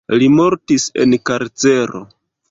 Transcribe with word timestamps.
Li 0.21 0.27
mortis 0.35 0.85
en 1.05 1.13
karcero. 1.31 2.01